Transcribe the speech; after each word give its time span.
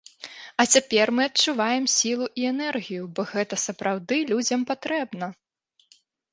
А 0.61 0.63
цяпер 0.75 1.11
мы 1.17 1.21
адчуваем 1.29 1.85
сілу 1.97 2.25
і 2.43 2.49
энергію, 2.53 3.03
бо 3.19 3.29
гэта 3.35 3.55
сапраўды 3.67 4.15
людзям 4.35 4.61
патрэбна. 4.75 5.33